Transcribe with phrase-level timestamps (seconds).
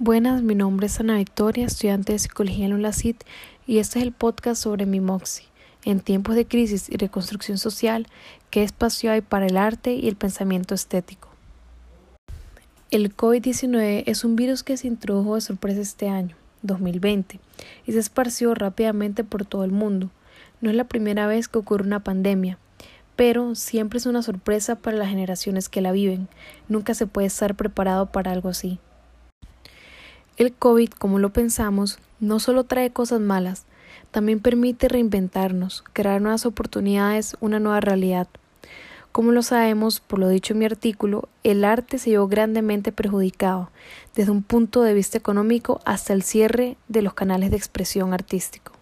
[0.00, 3.22] Buenas, mi nombre es Ana Victoria, estudiante de Psicología en ULACIT
[3.64, 5.44] y este es el podcast sobre mi MOXI.
[5.84, 8.08] En tiempos de crisis y reconstrucción social,
[8.50, 11.28] ¿qué espacio hay para el arte y el pensamiento estético?
[12.90, 17.38] El COVID-19 es un virus que se introdujo de sorpresa este año, 2020,
[17.86, 20.10] y se esparció rápidamente por todo el mundo.
[20.60, 22.58] No es la primera vez que ocurre una pandemia,
[23.14, 26.26] pero siempre es una sorpresa para las generaciones que la viven.
[26.68, 28.80] Nunca se puede estar preparado para algo así.
[30.36, 33.66] El COVID, como lo pensamos, no solo trae cosas malas,
[34.10, 38.26] también permite reinventarnos, crear nuevas oportunidades, una nueva realidad.
[39.12, 43.70] Como lo sabemos, por lo dicho en mi artículo, el arte se vio grandemente perjudicado,
[44.16, 48.72] desde un punto de vista económico hasta el cierre de los canales de expresión artístico.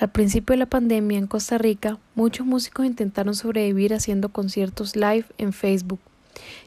[0.00, 5.26] Al principio de la pandemia en Costa Rica, muchos músicos intentaron sobrevivir haciendo conciertos live
[5.38, 6.00] en Facebook,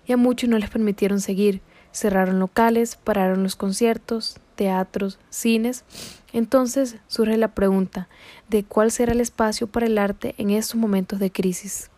[0.05, 1.61] y a muchos no les permitieron seguir,
[1.93, 5.85] Cerraron locales, pararon los conciertos, teatros, cines.
[6.33, 8.09] Entonces surge la pregunta
[8.49, 11.89] de cuál será el espacio para el arte en estos momentos de crisis.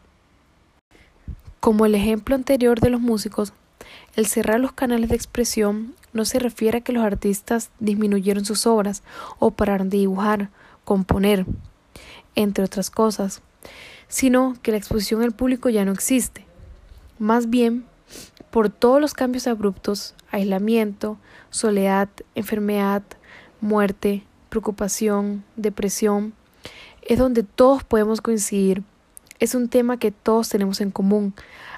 [1.60, 3.54] Como el ejemplo anterior de los músicos,
[4.16, 8.68] el cerrar los canales de expresión no se refiere a que los artistas disminuyeron sus
[8.68, 9.04] obras
[9.40, 10.50] o pararon de dibujar,
[10.84, 11.46] componer,
[12.36, 13.42] entre otras cosas,
[14.08, 16.46] sino que la exposición al público ya no existe.
[17.18, 17.86] Más bien,
[18.56, 21.18] por todos los cambios abruptos, aislamiento,
[21.50, 23.04] soledad, enfermedad,
[23.60, 26.32] muerte, preocupación, depresión,
[27.02, 28.82] es donde todos podemos coincidir.
[29.42, 31.34] Es un tema que todos tenemos en común,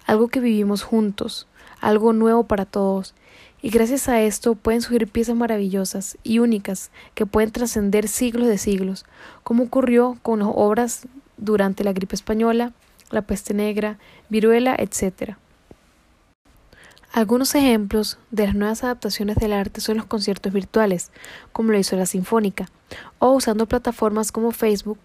[0.06, 1.48] algo que vivimos juntos,
[1.82, 3.16] algo nuevo para todos.
[3.60, 8.60] Y gracias a esto pueden surgir piezas maravillosas y únicas que pueden trascender siglos de
[8.60, 9.08] siglos,
[9.42, 12.72] como ocurrió con las obras durante la gripe española,
[13.10, 13.98] la peste negra,
[14.30, 15.38] viruela, etc.
[17.18, 21.10] Algunos ejemplos de las nuevas adaptaciones del arte son los conciertos virtuales,
[21.52, 22.70] como lo hizo la Sinfónica,
[23.18, 25.00] o usando plataformas como Facebook,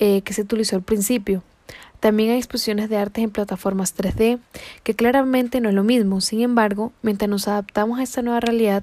[0.00, 1.44] eh, que se utilizó al principio.
[2.00, 4.40] También hay exposiciones de arte en plataformas 3D,
[4.82, 6.20] que claramente no es lo mismo.
[6.20, 8.82] Sin embargo, mientras nos adaptamos a esta nueva realidad,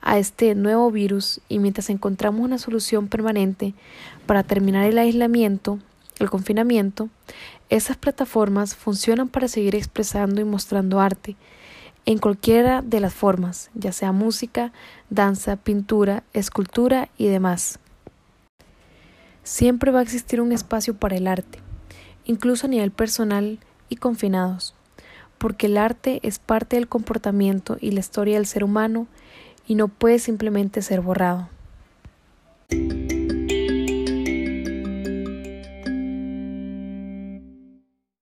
[0.00, 3.74] a este nuevo virus y mientras encontramos una solución permanente
[4.24, 5.80] para terminar el aislamiento,
[6.18, 7.10] el confinamiento,
[7.68, 11.36] esas plataformas funcionan para seguir expresando y mostrando arte
[12.06, 14.72] en cualquiera de las formas, ya sea música,
[15.10, 17.80] danza, pintura, escultura y demás.
[19.42, 21.58] Siempre va a existir un espacio para el arte,
[22.24, 23.58] incluso a nivel personal
[23.88, 24.74] y confinados,
[25.38, 29.08] porque el arte es parte del comportamiento y la historia del ser humano
[29.66, 31.48] y no puede simplemente ser borrado.